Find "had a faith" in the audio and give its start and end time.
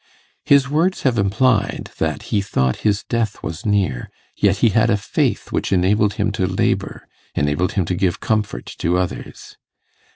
4.69-5.51